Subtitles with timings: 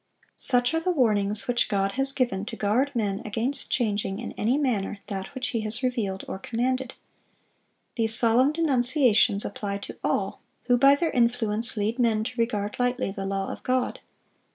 [0.35, 4.31] (391) Such are the warnings which God has given to guard men against changing in
[4.31, 6.95] any manner that which He has revealed or commanded.
[7.97, 13.11] These solemn denunciations apply to all who by their influence lead men to regard lightly
[13.11, 13.99] the law of God.